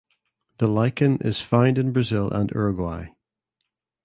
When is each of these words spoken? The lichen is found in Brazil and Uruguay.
The 0.57 0.67
lichen 0.67 1.19
is 1.21 1.41
found 1.43 1.77
in 1.77 1.91
Brazil 1.93 2.31
and 2.31 2.49
Uruguay. 2.49 3.09